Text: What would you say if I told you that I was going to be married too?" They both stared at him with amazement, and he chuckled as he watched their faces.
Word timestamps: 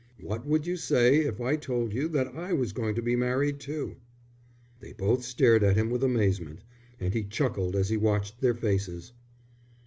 What 0.19 0.47
would 0.47 0.65
you 0.65 0.77
say 0.77 1.19
if 1.25 1.39
I 1.39 1.55
told 1.55 1.93
you 1.93 2.07
that 2.07 2.29
I 2.29 2.53
was 2.53 2.73
going 2.73 2.95
to 2.95 3.03
be 3.03 3.15
married 3.15 3.59
too?" 3.59 3.97
They 4.79 4.93
both 4.93 5.23
stared 5.23 5.63
at 5.63 5.75
him 5.77 5.91
with 5.91 6.03
amazement, 6.03 6.63
and 6.99 7.13
he 7.13 7.23
chuckled 7.23 7.75
as 7.75 7.89
he 7.89 7.97
watched 7.97 8.41
their 8.41 8.55
faces. 8.55 9.11